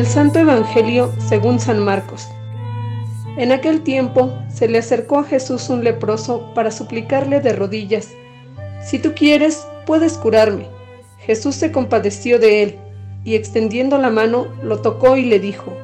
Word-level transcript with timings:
Del 0.00 0.08
Santo 0.08 0.38
Evangelio 0.38 1.12
según 1.28 1.60
San 1.60 1.78
Marcos. 1.84 2.26
En 3.36 3.52
aquel 3.52 3.82
tiempo 3.82 4.32
se 4.48 4.66
le 4.66 4.78
acercó 4.78 5.18
a 5.18 5.24
Jesús 5.24 5.68
un 5.68 5.84
leproso 5.84 6.54
para 6.54 6.70
suplicarle 6.70 7.40
de 7.40 7.52
rodillas, 7.52 8.08
Si 8.82 8.98
tú 8.98 9.12
quieres, 9.14 9.66
puedes 9.84 10.16
curarme. 10.16 10.68
Jesús 11.18 11.54
se 11.54 11.70
compadeció 11.70 12.38
de 12.38 12.62
él, 12.62 12.78
y 13.24 13.34
extendiendo 13.34 13.98
la 13.98 14.08
mano, 14.08 14.46
lo 14.62 14.80
tocó 14.80 15.18
y 15.18 15.26
le 15.26 15.38
dijo, 15.38 15.76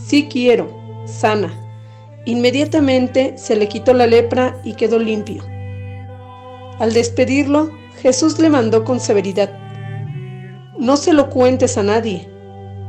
Sí 0.00 0.28
quiero, 0.30 0.70
sana. 1.06 1.52
Inmediatamente 2.26 3.36
se 3.36 3.56
le 3.56 3.66
quitó 3.66 3.94
la 3.94 4.06
lepra 4.06 4.60
y 4.62 4.74
quedó 4.74 5.00
limpio. 5.00 5.42
Al 6.78 6.92
despedirlo, 6.92 7.68
Jesús 8.00 8.38
le 8.38 8.48
mandó 8.48 8.84
con 8.84 9.00
severidad, 9.00 9.50
No 10.78 10.96
se 10.96 11.12
lo 11.12 11.30
cuentes 11.30 11.76
a 11.78 11.82
nadie 11.82 12.29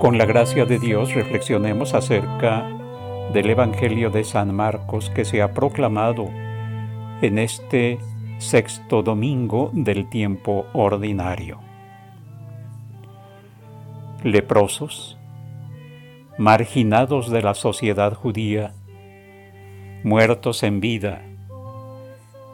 Con 0.00 0.16
la 0.16 0.24
gracia 0.24 0.64
de 0.64 0.78
Dios 0.78 1.12
reflexionemos 1.12 1.92
acerca 1.92 2.66
del 3.34 3.50
Evangelio 3.50 4.08
de 4.08 4.24
San 4.24 4.54
Marcos 4.54 5.10
que 5.10 5.26
se 5.26 5.42
ha 5.42 5.52
proclamado 5.52 6.30
en 7.20 7.38
este 7.38 7.98
sexto 8.38 9.02
domingo 9.02 9.70
del 9.74 10.08
tiempo 10.08 10.64
ordinario. 10.72 11.58
Leprosos, 14.24 15.18
marginados 16.38 17.30
de 17.30 17.42
la 17.42 17.52
sociedad 17.52 18.14
judía, 18.14 18.72
muertos 20.02 20.62
en 20.62 20.80
vida, 20.80 21.20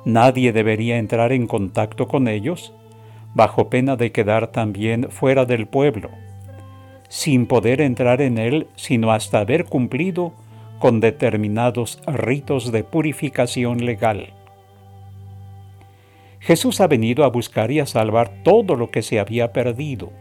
nadie 0.05 0.53
debería 0.53 0.99
entrar 0.99 1.31
en 1.31 1.47
contacto 1.47 2.09
con 2.09 2.27
ellos 2.27 2.73
bajo 3.35 3.71
pena 3.71 3.95
de 3.95 4.11
quedar 4.11 4.49
también 4.49 5.13
fuera 5.13 5.45
del 5.45 5.69
pueblo 5.69 6.11
sin 7.09 7.47
poder 7.47 7.81
entrar 7.81 8.21
en 8.21 8.39
él 8.39 8.69
sino 8.77 9.13
hasta 9.13 9.41
haber 9.41 9.65
cumplido 9.65 10.33
con 10.79 11.01
determinados 11.01 12.01
ritos 12.07 12.73
de 12.73 12.85
purificación 12.85 13.85
legal. 13.85 14.33
Jesús 16.41 16.81
ha 16.81 16.87
venido 16.87 17.25
a 17.25 17.29
buscar 17.29 17.71
y 17.71 17.81
a 17.81 17.87
salvar 17.87 18.43
todo 18.45 18.77
lo 18.77 18.91
que 18.91 19.03
se 19.03 19.19
había 19.19 19.53
perdido. 19.53 20.13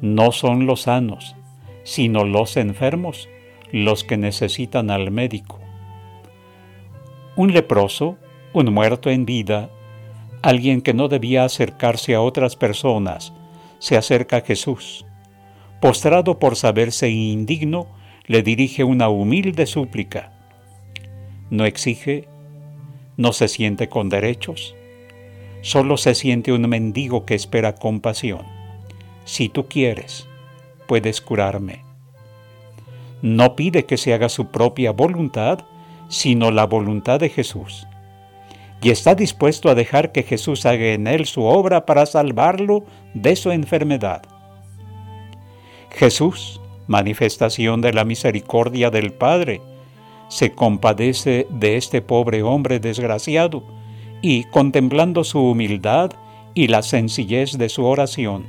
No 0.00 0.32
son 0.32 0.66
los 0.66 0.82
sanos, 0.82 1.36
sino 1.82 2.24
los 2.24 2.56
enfermos 2.56 3.28
los 3.72 4.04
que 4.04 4.16
necesitan 4.16 4.90
al 4.90 5.10
médico. 5.10 5.58
Un 7.34 7.52
leproso, 7.52 8.16
un 8.52 8.72
muerto 8.72 9.10
en 9.10 9.26
vida, 9.26 9.70
alguien 10.40 10.80
que 10.80 10.94
no 10.94 11.08
debía 11.08 11.44
acercarse 11.44 12.14
a 12.14 12.20
otras 12.20 12.56
personas, 12.56 13.34
se 13.78 13.96
acerca 13.96 14.38
a 14.38 14.40
Jesús 14.40 15.05
postrado 15.80 16.38
por 16.38 16.56
saberse 16.56 17.10
indigno, 17.10 17.86
le 18.26 18.42
dirige 18.42 18.84
una 18.84 19.08
humilde 19.08 19.66
súplica. 19.66 20.32
No 21.50 21.64
exige, 21.64 22.28
no 23.16 23.32
se 23.32 23.48
siente 23.48 23.88
con 23.88 24.08
derechos, 24.08 24.74
solo 25.62 25.96
se 25.96 26.14
siente 26.14 26.52
un 26.52 26.68
mendigo 26.68 27.24
que 27.24 27.34
espera 27.34 27.74
compasión. 27.74 28.42
Si 29.24 29.48
tú 29.48 29.66
quieres, 29.68 30.28
puedes 30.86 31.20
curarme. 31.20 31.84
No 33.22 33.56
pide 33.56 33.86
que 33.86 33.96
se 33.96 34.12
haga 34.12 34.28
su 34.28 34.50
propia 34.50 34.92
voluntad, 34.92 35.60
sino 36.08 36.50
la 36.50 36.66
voluntad 36.66 37.18
de 37.18 37.28
Jesús. 37.28 37.86
Y 38.82 38.90
está 38.90 39.14
dispuesto 39.14 39.68
a 39.68 39.74
dejar 39.74 40.12
que 40.12 40.22
Jesús 40.22 40.66
haga 40.66 40.92
en 40.92 41.06
él 41.06 41.26
su 41.26 41.42
obra 41.42 41.86
para 41.86 42.06
salvarlo 42.06 42.84
de 43.14 43.34
su 43.34 43.50
enfermedad. 43.50 44.22
Jesús, 45.96 46.60
manifestación 46.88 47.80
de 47.80 47.94
la 47.94 48.04
misericordia 48.04 48.90
del 48.90 49.14
Padre, 49.14 49.62
se 50.28 50.52
compadece 50.52 51.46
de 51.48 51.78
este 51.78 52.02
pobre 52.02 52.42
hombre 52.42 52.80
desgraciado 52.80 53.62
y, 54.20 54.44
contemplando 54.44 55.24
su 55.24 55.40
humildad 55.40 56.10
y 56.52 56.66
la 56.66 56.82
sencillez 56.82 57.56
de 57.56 57.70
su 57.70 57.86
oración, 57.86 58.44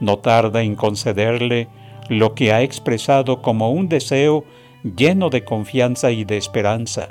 no 0.00 0.18
tarda 0.18 0.62
en 0.62 0.74
concederle 0.74 1.68
lo 2.08 2.34
que 2.34 2.52
ha 2.52 2.62
expresado 2.62 3.42
como 3.42 3.70
un 3.70 3.88
deseo 3.88 4.44
lleno 4.82 5.30
de 5.30 5.44
confianza 5.44 6.10
y 6.10 6.24
de 6.24 6.36
esperanza. 6.36 7.10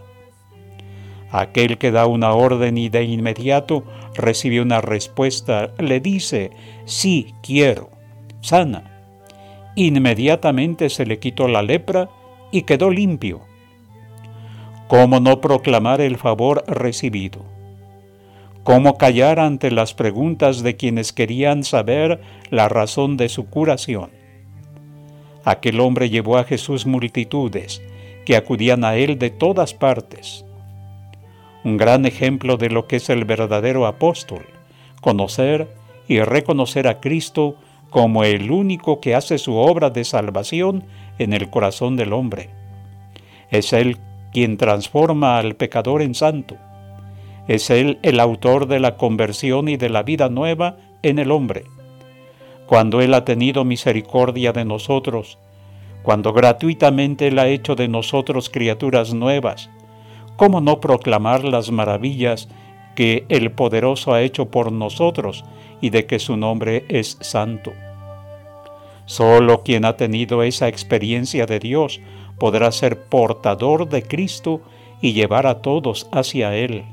Aquel 1.31 1.77
que 1.77 1.91
da 1.91 2.07
una 2.07 2.33
orden 2.33 2.77
y 2.77 2.89
de 2.89 3.05
inmediato 3.05 3.85
recibe 4.15 4.59
una 4.59 4.81
respuesta, 4.81 5.71
le 5.77 6.01
dice, 6.01 6.51
sí, 6.83 7.33
quiero, 7.41 7.89
sana. 8.41 8.90
Inmediatamente 9.75 10.89
se 10.89 11.05
le 11.05 11.19
quitó 11.19 11.47
la 11.47 11.61
lepra 11.61 12.09
y 12.51 12.63
quedó 12.63 12.89
limpio. 12.89 13.41
¿Cómo 14.87 15.21
no 15.21 15.39
proclamar 15.39 16.01
el 16.01 16.17
favor 16.17 16.63
recibido? 16.67 17.45
¿Cómo 18.63 18.97
callar 18.97 19.39
ante 19.39 19.71
las 19.71 19.93
preguntas 19.93 20.61
de 20.61 20.75
quienes 20.75 21.13
querían 21.13 21.63
saber 21.63 22.21
la 22.49 22.67
razón 22.67 23.17
de 23.17 23.29
su 23.29 23.45
curación? 23.45 24.11
Aquel 25.45 25.79
hombre 25.79 26.09
llevó 26.09 26.37
a 26.37 26.43
Jesús 26.43 26.85
multitudes 26.85 27.81
que 28.25 28.35
acudían 28.35 28.83
a 28.83 28.95
él 28.97 29.17
de 29.17 29.31
todas 29.31 29.73
partes. 29.73 30.45
Un 31.63 31.77
gran 31.77 32.05
ejemplo 32.05 32.57
de 32.57 32.69
lo 32.69 32.87
que 32.87 32.97
es 32.97 33.09
el 33.09 33.25
verdadero 33.25 33.87
apóstol, 33.87 34.45
conocer 35.01 35.67
y 36.07 36.19
reconocer 36.19 36.87
a 36.87 36.99
Cristo 36.99 37.55
como 37.91 38.23
el 38.23 38.49
único 38.51 39.01
que 39.01 39.13
hace 39.13 39.37
su 39.37 39.57
obra 39.57 39.91
de 39.91 40.05
salvación 40.05 40.85
en 41.19 41.33
el 41.33 41.49
corazón 41.49 41.97
del 41.97 42.13
hombre. 42.13 42.49
Es 43.51 43.73
Él 43.73 43.97
quien 44.31 44.55
transforma 44.55 45.37
al 45.37 45.55
pecador 45.55 46.01
en 46.01 46.15
santo. 46.15 46.55
Es 47.49 47.69
Él 47.69 47.99
el 48.01 48.21
autor 48.21 48.67
de 48.67 48.79
la 48.79 48.95
conversión 48.95 49.67
y 49.67 49.75
de 49.75 49.89
la 49.89 50.03
vida 50.03 50.29
nueva 50.29 50.77
en 51.03 51.19
el 51.19 51.31
hombre. 51.31 51.65
Cuando 52.65 53.01
Él 53.01 53.13
ha 53.13 53.25
tenido 53.25 53.65
misericordia 53.65 54.53
de 54.53 54.63
nosotros, 54.63 55.37
cuando 56.01 56.31
gratuitamente 56.31 57.27
Él 57.27 57.39
ha 57.39 57.49
hecho 57.49 57.75
de 57.75 57.89
nosotros 57.89 58.49
criaturas 58.49 59.13
nuevas, 59.13 59.69
¿cómo 60.37 60.61
no 60.61 60.79
proclamar 60.79 61.43
las 61.43 61.71
maravillas 61.71 62.47
que 62.95 63.25
el 63.29 63.51
poderoso 63.51 64.13
ha 64.13 64.21
hecho 64.21 64.45
por 64.45 64.71
nosotros 64.71 65.45
y 65.81 65.89
de 65.89 66.05
que 66.05 66.19
su 66.19 66.37
nombre 66.37 66.85
es 66.89 67.17
santo. 67.21 67.73
Solo 69.05 69.63
quien 69.63 69.85
ha 69.85 69.97
tenido 69.97 70.43
esa 70.43 70.67
experiencia 70.67 71.45
de 71.45 71.59
Dios 71.59 71.99
podrá 72.37 72.71
ser 72.71 73.03
portador 73.03 73.89
de 73.89 74.03
Cristo 74.03 74.61
y 75.01 75.13
llevar 75.13 75.47
a 75.47 75.61
todos 75.61 76.07
hacia 76.11 76.55
Él. 76.55 76.85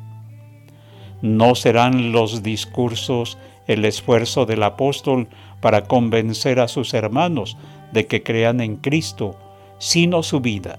No 1.20 1.54
serán 1.54 2.12
los 2.12 2.42
discursos 2.42 3.38
el 3.66 3.84
esfuerzo 3.84 4.46
del 4.46 4.62
apóstol 4.62 5.28
para 5.60 5.84
convencer 5.84 6.60
a 6.60 6.68
sus 6.68 6.94
hermanos 6.94 7.56
de 7.92 8.06
que 8.06 8.22
crean 8.22 8.60
en 8.60 8.76
Cristo, 8.76 9.36
sino 9.78 10.22
su 10.22 10.40
vida, 10.40 10.78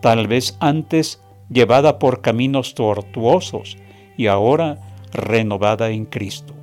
tal 0.00 0.26
vez 0.26 0.56
antes 0.60 1.20
llevada 1.50 1.98
por 1.98 2.20
caminos 2.20 2.74
tortuosos 2.74 3.76
y 4.16 4.26
ahora 4.26 4.78
renovada 5.12 5.90
en 5.90 6.04
Cristo. 6.04 6.54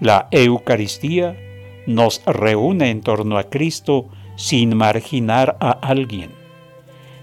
La 0.00 0.28
Eucaristía 0.30 1.36
nos 1.86 2.22
reúne 2.26 2.90
en 2.90 3.00
torno 3.00 3.38
a 3.38 3.44
Cristo 3.44 4.08
sin 4.36 4.76
marginar 4.76 5.56
a 5.60 5.70
alguien. 5.70 6.30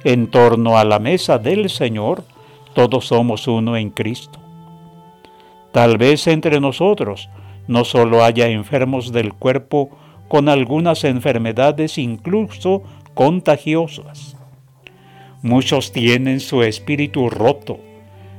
En 0.03 0.27
torno 0.27 0.77
a 0.77 0.83
la 0.83 0.99
mesa 0.99 1.37
del 1.37 1.69
Señor, 1.69 2.23
todos 2.73 3.07
somos 3.07 3.47
uno 3.47 3.75
en 3.77 3.89
Cristo. 3.89 4.39
Tal 5.71 5.97
vez 5.97 6.27
entre 6.27 6.59
nosotros 6.59 7.29
no 7.67 7.85
solo 7.85 8.23
haya 8.23 8.47
enfermos 8.47 9.11
del 9.11 9.33
cuerpo 9.33 9.89
con 10.27 10.49
algunas 10.49 11.03
enfermedades 11.03 11.97
incluso 11.97 12.83
contagiosas. 13.13 14.37
Muchos 15.41 15.91
tienen 15.91 16.39
su 16.39 16.63
espíritu 16.63 17.29
roto, 17.29 17.79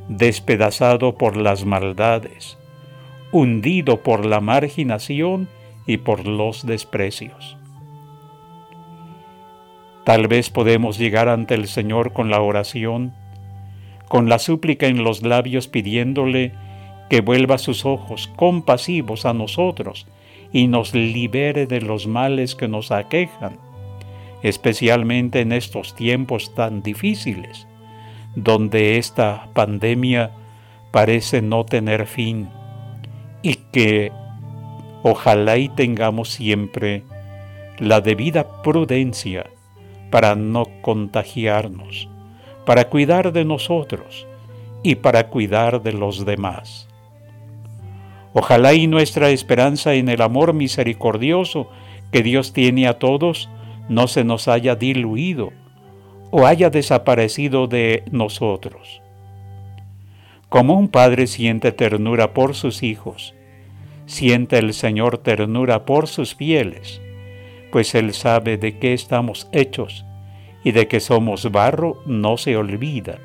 despedazado 0.09 1.15
por 1.17 1.37
las 1.37 1.65
maldades, 1.65 2.59
hundido 3.31 4.03
por 4.03 4.27
la 4.27 4.41
marginación 4.41 5.49
y 5.87 5.99
por 5.99 6.27
los 6.27 6.67
desprecios. 6.67 7.57
Tal 10.05 10.27
vez 10.27 10.51
podemos 10.51 10.99
llegar 10.99 11.29
ante 11.29 11.55
el 11.55 11.69
Señor 11.69 12.13
con 12.13 12.31
la 12.31 12.41
oración, 12.41 13.15
con 14.09 14.29
la 14.29 14.39
súplica 14.39 14.87
en 14.87 15.05
los 15.05 15.23
labios 15.23 15.69
pidiéndole 15.69 16.53
que 17.09 17.21
vuelva 17.21 17.59
sus 17.59 17.85
ojos 17.85 18.29
compasivos 18.37 19.27
a 19.27 19.33
nosotros 19.33 20.07
y 20.53 20.67
nos 20.67 20.95
libere 20.95 21.67
de 21.67 21.81
los 21.81 22.07
males 22.07 22.55
que 22.55 22.69
nos 22.69 22.91
aquejan, 22.91 23.59
especialmente 24.43 25.41
en 25.41 25.53
estos 25.53 25.95
tiempos 25.95 26.55
tan 26.55 26.83
difíciles, 26.83 27.67
donde 28.35 28.99
esta 28.99 29.49
pandemia 29.53 30.31
parece 30.91 31.43
no 31.43 31.65
tener 31.65 32.07
fin 32.07 32.49
y 33.43 33.55
que 33.73 34.13
ojalá 35.03 35.57
y 35.57 35.69
tengamos 35.69 36.31
siempre 36.31 37.05
la 37.79 38.01
debida 38.01 38.63
prudencia 38.63 39.47
para 40.11 40.35
no 40.35 40.67
contagiarnos, 40.83 42.09
para 42.65 42.89
cuidar 42.89 43.33
de 43.33 43.45
nosotros 43.45 44.27
y 44.83 44.97
para 44.97 45.29
cuidar 45.29 45.83
de 45.83 45.93
los 45.93 46.25
demás. 46.25 46.89
Ojalá 48.35 48.73
y 48.75 48.87
nuestra 48.87 49.31
esperanza 49.31 49.95
en 49.95 50.09
el 50.09 50.23
amor 50.23 50.55
misericordioso 50.55 51.69
que 52.13 52.23
Dios 52.23 52.53
tiene 52.53 52.87
a 52.87 52.99
todos 52.99 53.49
no 53.89 54.07
se 54.07 54.25
nos 54.25 54.49
haya 54.49 54.75
diluido 54.75 55.51
o 56.33 56.47
haya 56.47 56.71
desaparecido 56.71 57.69
de 57.69 58.05
nosotros. 58.11 59.03
Como 60.49 60.75
un 60.75 60.89
padre 60.89 61.27
siente 61.27 61.73
ternura 61.73 62.33
por 62.33 62.55
sus 62.55 62.83
hijos, 62.83 63.35
siente 64.07 64.59
el 64.59 64.73
Señor 64.73 65.19
ternura 65.19 65.85
por 65.85 66.09
sus 66.09 66.35
fieles, 66.35 67.03
pues 67.71 67.95
Él 67.95 68.15
sabe 68.15 68.57
de 68.57 68.79
qué 68.79 68.95
estamos 68.95 69.49
hechos 69.53 70.07
y 70.65 70.73
de 70.73 70.89
que 70.89 71.01
somos 71.01 71.53
barro 71.53 72.03
no 72.07 72.39
se 72.39 72.57
olvida. 72.57 73.19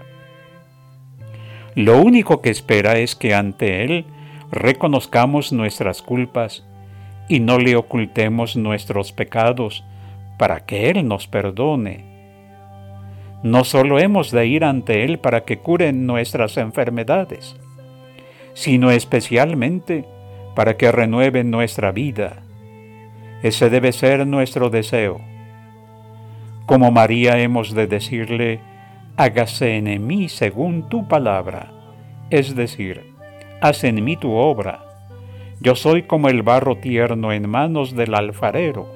Lo 1.76 2.02
único 2.02 2.42
que 2.42 2.50
espera 2.50 2.98
es 2.98 3.16
que 3.16 3.34
ante 3.34 3.86
Él 3.86 4.06
reconozcamos 4.52 5.54
nuestras 5.54 6.02
culpas 6.02 6.66
y 7.30 7.40
no 7.40 7.58
le 7.58 7.78
ocultemos 7.78 8.58
nuestros 8.58 9.14
pecados 9.14 9.86
para 10.38 10.66
que 10.66 10.90
Él 10.90 11.08
nos 11.08 11.28
perdone. 11.28 12.17
No 13.44 13.64
solo 13.64 14.00
hemos 14.00 14.32
de 14.32 14.48
ir 14.48 14.64
ante 14.64 15.04
Él 15.04 15.20
para 15.20 15.46
que 15.46 15.60
cure 15.60 15.94
nuestras 15.94 16.58
enfermedades, 16.58 17.56
sino 18.54 18.90
especialmente 18.90 20.06
para 20.56 20.76
que 20.76 20.92
renueve 20.92 21.44
nuestra 21.44 21.92
vida. 21.92 22.42
Ese 23.44 23.70
debe 23.70 23.92
ser 23.92 24.26
nuestro 24.26 24.72
deseo. 24.72 25.22
Como 26.66 26.92
María 26.92 27.38
hemos 27.38 27.76
de 27.76 27.86
decirle, 27.86 28.60
hágase 29.16 29.78
en 29.78 30.08
mí 30.08 30.30
según 30.30 30.90
tu 30.90 31.08
palabra, 31.08 31.72
es 32.32 32.56
decir, 32.56 33.14
haz 33.62 33.84
en 33.84 34.04
mí 34.04 34.18
tu 34.18 34.32
obra. 34.34 34.84
Yo 35.60 35.76
soy 35.76 36.04
como 36.04 36.30
el 36.30 36.42
barro 36.42 36.78
tierno 36.78 37.32
en 37.32 37.48
manos 37.48 37.96
del 37.96 38.16
alfarero. 38.16 38.88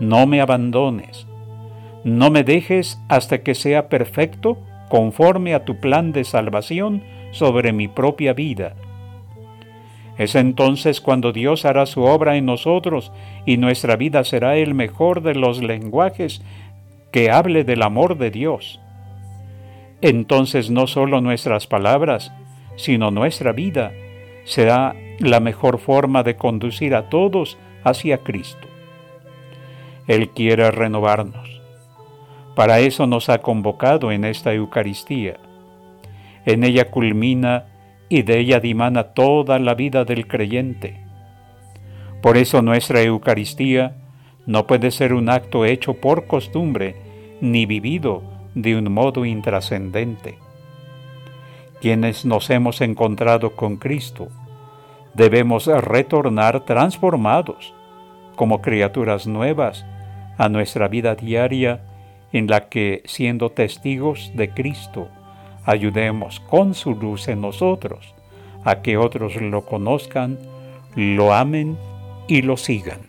No 0.00 0.26
me 0.26 0.40
abandones, 0.40 1.26
no 2.04 2.30
me 2.30 2.44
dejes 2.44 3.00
hasta 3.08 3.42
que 3.42 3.54
sea 3.54 3.88
perfecto 3.88 4.58
conforme 4.88 5.54
a 5.54 5.64
tu 5.64 5.80
plan 5.80 6.12
de 6.12 6.24
salvación 6.24 7.02
sobre 7.32 7.72
mi 7.72 7.88
propia 7.88 8.32
vida. 8.32 8.74
Es 10.16 10.34
entonces 10.34 11.00
cuando 11.00 11.32
Dios 11.32 11.64
hará 11.64 11.86
su 11.86 12.02
obra 12.02 12.36
en 12.36 12.46
nosotros 12.46 13.12
y 13.46 13.56
nuestra 13.56 13.96
vida 13.96 14.24
será 14.24 14.56
el 14.56 14.74
mejor 14.74 15.22
de 15.22 15.34
los 15.34 15.62
lenguajes 15.62 16.42
que 17.12 17.30
hable 17.30 17.64
del 17.64 17.82
amor 17.82 18.18
de 18.18 18.30
Dios. 18.30 18.80
Entonces 20.00 20.70
no 20.70 20.86
solo 20.86 21.20
nuestras 21.20 21.66
palabras, 21.66 22.32
sino 22.76 23.10
nuestra 23.10 23.52
vida 23.52 23.92
será 24.44 24.94
la 25.18 25.40
mejor 25.40 25.78
forma 25.78 26.22
de 26.22 26.36
conducir 26.36 26.94
a 26.94 27.08
todos 27.08 27.58
hacia 27.84 28.18
Cristo. 28.18 28.66
Él 30.06 30.30
quiere 30.30 30.70
renovarnos. 30.70 31.57
Para 32.58 32.80
eso 32.80 33.06
nos 33.06 33.28
ha 33.28 33.38
convocado 33.38 34.10
en 34.10 34.24
esta 34.24 34.52
Eucaristía. 34.52 35.36
En 36.44 36.64
ella 36.64 36.90
culmina 36.90 37.66
y 38.08 38.22
de 38.22 38.40
ella 38.40 38.58
dimana 38.58 39.04
toda 39.04 39.60
la 39.60 39.74
vida 39.74 40.04
del 40.04 40.26
creyente. 40.26 40.98
Por 42.20 42.36
eso 42.36 42.60
nuestra 42.60 43.00
Eucaristía 43.02 43.94
no 44.44 44.66
puede 44.66 44.90
ser 44.90 45.12
un 45.12 45.30
acto 45.30 45.64
hecho 45.64 45.94
por 45.94 46.26
costumbre 46.26 46.96
ni 47.40 47.64
vivido 47.64 48.24
de 48.56 48.76
un 48.76 48.92
modo 48.92 49.24
intrascendente 49.24 50.38
quienes 51.80 52.24
nos 52.24 52.50
hemos 52.50 52.80
encontrado 52.80 53.54
con 53.54 53.76
Cristo, 53.76 54.28
debemos 55.14 55.66
retornar 55.66 56.64
transformados 56.64 57.72
como 58.36 58.60
criaturas 58.60 59.26
nuevas 59.26 59.84
a 60.38 60.48
nuestra 60.48 60.88
vida 60.88 61.14
diaria 61.14 61.80
en 62.32 62.46
la 62.46 62.68
que, 62.68 63.02
siendo 63.06 63.50
testigos 63.50 64.32
de 64.34 64.50
Cristo, 64.50 65.08
ayudemos 65.64 66.40
con 66.40 66.74
su 66.74 66.94
luz 66.94 67.28
en 67.28 67.40
nosotros 67.40 68.14
a 68.64 68.82
que 68.82 68.96
otros 68.96 69.36
lo 69.36 69.64
conozcan, 69.64 70.38
lo 70.94 71.32
amen 71.32 71.78
y 72.26 72.42
lo 72.42 72.56
sigan. 72.56 73.07